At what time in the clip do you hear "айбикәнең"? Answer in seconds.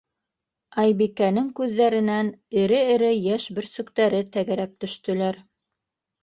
0.83-1.51